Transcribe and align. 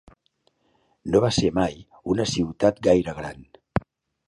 No 1.15 1.21
va 1.25 1.29
ser 1.37 1.51
mai 1.59 1.77
una 2.15 2.27
ciutat 2.33 2.83
gaire 2.91 3.17
gran. 3.21 3.49